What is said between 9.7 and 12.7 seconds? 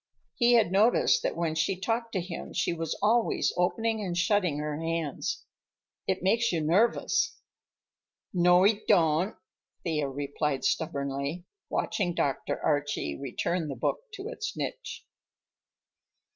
Thea replied stubbornly, watching Dr.